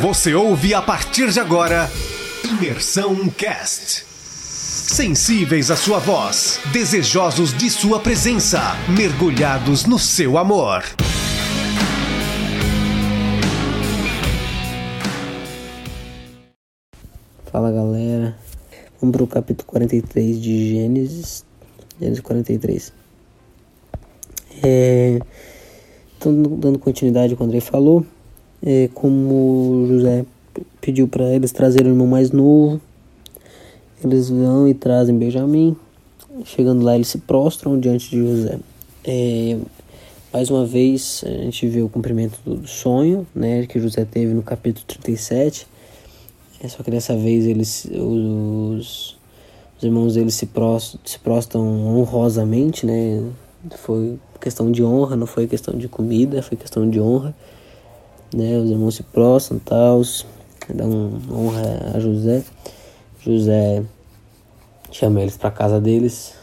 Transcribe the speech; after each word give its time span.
Você 0.00 0.34
ouve 0.34 0.74
a 0.74 0.82
partir 0.82 1.30
de 1.30 1.40
agora 1.40 1.88
Imersão 2.44 3.30
Cast. 3.30 4.04
Sensíveis 4.04 5.70
à 5.70 5.76
sua 5.76 5.98
voz, 5.98 6.60
desejosos 6.70 7.56
de 7.56 7.70
sua 7.70 7.98
presença, 7.98 8.60
mergulhados 8.94 9.86
no 9.86 9.98
seu 9.98 10.36
amor. 10.36 10.84
Fala 17.46 17.72
galera, 17.72 18.36
vamos 19.00 19.16
para 19.16 19.24
o 19.24 19.26
capítulo 19.26 19.66
43 19.66 20.40
de 20.40 20.72
Gênesis, 20.74 21.44
Gênesis 21.98 22.20
43. 22.20 22.92
É, 24.62 25.18
então, 26.18 26.42
dando 26.42 26.78
continuidade 26.78 27.32
ao 27.32 27.38
que 27.38 27.42
o 27.42 27.46
André 27.46 27.60
falou, 27.60 28.04
é, 28.62 28.88
como 28.94 29.86
José 29.88 30.24
pediu 30.80 31.08
para 31.08 31.24
eles 31.32 31.52
trazerem 31.52 31.90
o 31.90 31.94
irmão 31.94 32.06
mais 32.06 32.30
novo, 32.30 32.80
eles 34.02 34.28
vão 34.28 34.68
e 34.68 34.74
trazem 34.74 35.16
Benjamim. 35.16 35.76
Chegando 36.44 36.84
lá, 36.84 36.94
eles 36.94 37.08
se 37.08 37.18
prostram 37.18 37.78
diante 37.78 38.10
de 38.10 38.18
José. 38.18 38.58
É, 39.04 39.56
mais 40.32 40.50
uma 40.50 40.66
vez, 40.66 41.24
a 41.26 41.44
gente 41.44 41.66
vê 41.66 41.80
o 41.80 41.88
cumprimento 41.88 42.38
do 42.44 42.66
sonho 42.66 43.26
né, 43.34 43.66
que 43.66 43.80
José 43.80 44.04
teve 44.04 44.34
no 44.34 44.42
capítulo 44.42 44.84
37 44.86 45.66
é 46.60 46.68
só 46.68 46.82
que 46.82 46.90
dessa 46.90 47.16
vez 47.16 47.46
eles, 47.46 47.86
os, 47.92 49.16
os 49.76 49.82
irmãos 49.82 50.14
deles 50.14 50.34
se, 50.34 50.46
prostam, 50.46 51.00
se 51.04 51.18
prostam 51.18 51.62
honrosamente, 51.62 52.86
né? 52.86 53.22
Foi 53.76 54.18
questão 54.40 54.70
de 54.70 54.82
honra, 54.82 55.16
não 55.16 55.26
foi 55.26 55.46
questão 55.46 55.76
de 55.76 55.88
comida, 55.88 56.42
foi 56.42 56.56
questão 56.56 56.88
de 56.88 57.00
honra. 57.00 57.34
Né? 58.34 58.58
Os 58.58 58.70
irmãos 58.70 58.94
se 58.94 59.02
prostam, 59.02 59.58
tal, 59.58 60.02
dão 60.68 61.12
honra 61.30 61.92
a 61.94 62.00
José. 62.00 62.44
José 63.20 63.82
chama 64.90 65.20
eles 65.20 65.36
para 65.36 65.50
casa 65.50 65.80
deles, 65.80 66.34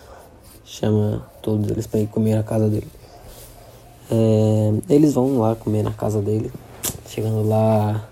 chama 0.65 1.25
todos 1.41 1.69
eles 1.69 1.87
para 1.87 1.99
ir 1.99 2.07
comer 2.07 2.35
na 2.35 2.43
casa 2.43 2.69
dele. 2.69 2.87
É, 4.11 4.93
eles 4.93 5.13
vão 5.13 5.39
lá 5.39 5.55
comer 5.55 5.83
na 5.83 5.91
casa 5.91 6.21
dele. 6.21 6.51
Chegando 7.07 7.47
lá, 7.47 8.09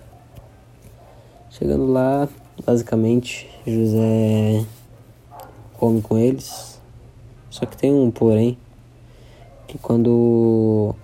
Chegando 1.62 1.86
lá, 1.92 2.26
basicamente, 2.64 3.46
José 3.66 4.64
come 5.74 6.00
com 6.00 6.16
eles. 6.16 6.80
Só 7.50 7.66
que 7.66 7.76
tem 7.76 7.92
um 7.92 8.10
porém, 8.10 8.56
que 9.68 9.76
quando 9.76 10.94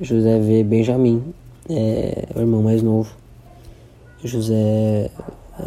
José 0.00 0.38
vê 0.38 0.62
Benjamim, 0.62 1.34
é, 1.70 2.26
o 2.34 2.40
irmão 2.40 2.62
mais 2.62 2.82
novo, 2.82 3.10
José 4.24 5.10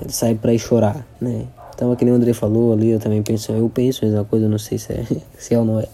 sai 0.10 0.36
para 0.36 0.54
ir 0.54 0.60
chorar, 0.60 1.06
né? 1.20 1.48
Então, 1.74 1.92
é 1.92 1.96
que 1.96 2.06
nem 2.06 2.14
o 2.14 2.18
André 2.18 2.34
falou 2.34 2.74
ali, 2.74 2.92
eu 2.92 3.00
também 3.00 3.24
penso, 3.24 3.52
eu 3.52 3.70
penso 3.70 4.06
a 4.06 4.08
mesma 4.08 4.26
coisa, 4.26 4.48
não 4.48 4.60
sei 4.60 4.78
se 4.78 4.94
é, 4.94 5.06
se 5.38 5.54
é 5.54 5.60
ou 5.60 5.66
não 5.66 5.80
é. 5.80 5.88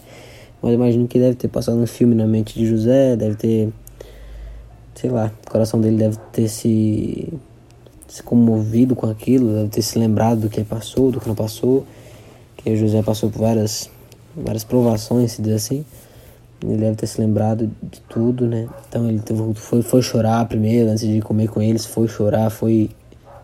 Mas 0.61 0.73
imagino 0.73 1.07
que 1.07 1.17
deve 1.17 1.35
ter 1.35 1.47
passado 1.47 1.77
um 1.77 1.87
filme 1.87 2.15
na 2.15 2.27
mente 2.27 2.57
de 2.57 2.65
José, 2.65 3.15
deve 3.15 3.35
ter, 3.35 3.69
sei 4.93 5.09
lá, 5.09 5.31
o 5.47 5.51
coração 5.51 5.79
dele 5.79 5.97
deve 5.97 6.17
ter 6.33 6.49
se 6.49 7.31
se 8.09 8.23
comovido 8.23 8.95
com 8.95 9.07
aquilo, 9.07 9.53
deve 9.53 9.69
ter 9.69 9.83
se 9.83 9.99
lembrado 9.99 10.41
do 10.41 10.49
que 10.49 10.63
passou, 10.63 11.11
do 11.11 11.21
que 11.21 11.27
não 11.27 11.35
passou, 11.35 11.85
que 12.57 12.75
José 12.75 13.03
passou 13.03 13.29
por 13.29 13.41
várias, 13.41 13.89
várias 14.35 14.63
provações, 14.63 15.33
se 15.33 15.41
diz 15.41 15.53
assim. 15.53 15.85
Ele 16.61 16.77
deve 16.77 16.95
ter 16.95 17.07
se 17.07 17.21
lembrado 17.21 17.71
de 17.81 18.01
tudo, 18.01 18.45
né? 18.45 18.67
Então 18.87 19.07
ele 19.07 19.21
foi, 19.55 19.81
foi 19.81 20.01
chorar 20.01 20.45
primeiro, 20.45 20.89
antes 20.89 21.07
de 21.07 21.21
comer 21.21 21.47
com 21.47 21.61
eles, 21.61 21.85
foi 21.85 22.07
chorar, 22.07 22.49
foi, 22.49 22.89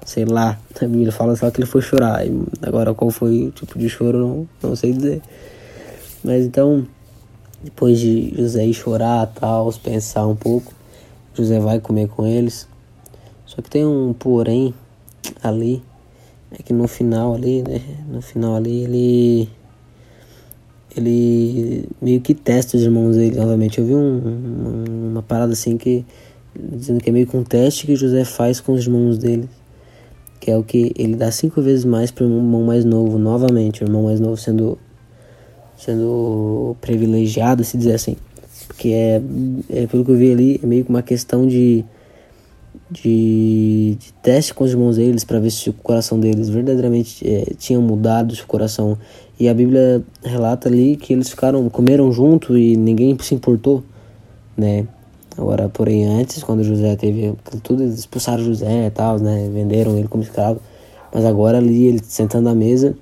sei 0.05 0.25
lá, 0.25 0.59
a 0.81 0.85
Bíblia 0.85 1.11
fala 1.11 1.35
só 1.35 1.49
que 1.49 1.59
ele 1.59 1.67
foi 1.67 1.81
chorar. 1.81 2.21
Agora 2.61 2.93
qual 2.93 3.09
foi 3.09 3.47
o 3.47 3.51
tipo 3.51 3.79
de 3.79 3.87
choro, 3.89 4.19
não, 4.19 4.49
não 4.61 4.75
sei 4.75 4.91
dizer. 4.91 5.21
Mas 6.23 6.45
então, 6.45 6.85
depois 7.63 7.99
de 7.99 8.33
José 8.35 8.65
ir 8.65 8.73
chorar, 8.73 9.27
tal, 9.27 9.71
pensar 9.73 10.27
um 10.27 10.35
pouco, 10.35 10.73
José 11.33 11.59
vai 11.59 11.79
comer 11.79 12.09
com 12.09 12.25
eles. 12.25 12.67
Só 13.45 13.61
que 13.61 13.69
tem 13.69 13.85
um 13.85 14.11
porém 14.11 14.73
ali, 15.41 15.81
é 16.51 16.61
que 16.61 16.73
no 16.73 16.87
final 16.87 17.33
ali, 17.33 17.61
né? 17.61 17.81
No 18.07 18.21
final 18.21 18.55
ali 18.55 18.83
ele 18.83 19.49
ele 20.95 21.87
meio 22.01 22.21
que 22.21 22.33
testa 22.33 22.77
os 22.77 22.83
irmãos 22.83 23.15
dele 23.15 23.35
novamente. 23.37 23.79
Eu 23.79 23.85
vi 23.85 23.95
um, 23.95 25.11
uma, 25.11 25.21
parada 25.21 25.53
assim 25.53 25.77
que 25.77 26.05
dizendo 26.57 27.01
que 27.01 27.09
é 27.09 27.13
meio 27.13 27.27
que 27.27 27.35
um 27.35 27.43
teste 27.43 27.85
que 27.85 27.95
José 27.95 28.23
faz 28.23 28.61
com 28.61 28.73
os 28.73 28.85
irmãos 28.85 29.17
dele, 29.17 29.49
que 30.39 30.49
é 30.49 30.57
o 30.57 30.63
que 30.63 30.93
ele 30.97 31.15
dá 31.15 31.29
cinco 31.31 31.61
vezes 31.61 31.83
mais 31.83 32.11
para 32.11 32.25
o 32.25 32.29
irmão 32.29 32.63
mais 32.63 32.85
novo, 32.85 33.17
novamente, 33.17 33.83
o 33.83 33.85
irmão 33.85 34.03
mais 34.03 34.19
novo 34.19 34.37
sendo 34.37 34.77
sendo 35.77 36.75
privilegiado, 36.79 37.63
se 37.65 37.77
dizer 37.77 37.95
assim, 37.95 38.15
porque 38.67 38.89
é, 38.89 39.21
é 39.69 39.87
pelo 39.87 40.05
que 40.05 40.11
eu 40.11 40.15
vi 40.15 40.31
ali, 40.31 40.59
é 40.63 40.65
meio 40.65 40.85
que 40.85 40.89
uma 40.89 41.01
questão 41.01 41.45
de 41.45 41.83
de, 42.89 43.97
de 43.99 44.13
teste 44.21 44.53
com 44.53 44.63
os 44.63 44.71
irmãos 44.71 44.97
deles 44.97 45.23
para 45.23 45.39
ver 45.39 45.51
se 45.51 45.69
o 45.69 45.73
coração 45.73 46.19
deles 46.19 46.49
verdadeiramente 46.49 47.27
é, 47.27 47.53
tinha 47.57 47.79
mudado 47.79 48.33
o 48.33 48.47
coração. 48.47 48.97
E 49.39 49.49
a 49.49 49.53
Bíblia 49.53 50.03
relata 50.23 50.69
ali 50.69 50.95
que 50.95 51.13
eles 51.13 51.29
ficaram, 51.29 51.67
comeram 51.69 52.11
junto 52.11 52.57
e 52.57 52.75
ninguém 52.77 53.17
se 53.19 53.35
importou, 53.35 53.83
né? 54.55 54.87
Agora, 55.37 55.67
porém, 55.67 56.05
antes, 56.05 56.41
quando 56.41 56.63
José 56.63 56.95
teve 56.95 57.33
tudo, 57.61 57.83
eles 57.83 57.99
expulsaram 57.99 58.43
José 58.43 58.87
e 58.87 58.89
tal, 58.89 59.19
né? 59.19 59.49
Venderam 59.53 59.97
ele 59.97 60.07
como 60.07 60.23
escravo. 60.23 60.61
Mas 61.13 61.25
agora 61.25 61.57
ali, 61.57 61.85
ele 61.85 61.99
sentando 62.01 62.47
à 62.47 62.55
mesa, 62.55 62.95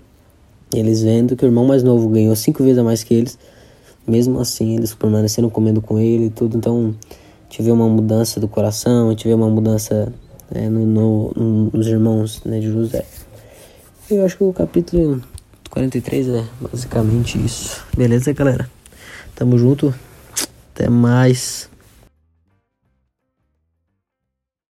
eles 0.73 1.03
vendo 1.03 1.35
que 1.35 1.45
o 1.45 1.47
irmão 1.47 1.65
mais 1.65 1.83
novo 1.83 2.09
ganhou 2.09 2.35
cinco 2.35 2.63
vezes 2.63 2.79
a 2.79 2.83
mais 2.83 3.03
que 3.03 3.13
eles, 3.13 3.37
mesmo 4.07 4.39
assim, 4.39 4.75
eles 4.75 4.95
permaneceram 4.95 5.49
comendo 5.49 5.81
com 5.81 5.99
ele 5.99 6.25
e 6.25 6.29
tudo. 6.31 6.57
Então, 6.57 6.95
tive 7.53 7.69
uma 7.69 7.87
mudança 7.87 8.39
do 8.39 8.47
coração, 8.47 9.13
tive 9.13 9.31
uma 9.31 9.47
mudança 9.47 10.11
né, 10.49 10.67
no, 10.67 11.31
no, 11.35 11.69
nos 11.71 11.85
irmãos 11.85 12.43
né, 12.43 12.59
de 12.59 12.65
José. 12.65 13.05
Eu 14.09 14.25
acho 14.25 14.37
que 14.37 14.43
o 14.43 14.51
capítulo 14.51 15.21
43 15.69 16.29
é 16.29 16.43
basicamente 16.59 17.37
isso. 17.37 17.85
Beleza, 17.95 18.33
galera? 18.33 18.67
Tamo 19.35 19.55
junto. 19.59 19.93
Até 20.73 20.89
mais. 20.89 21.69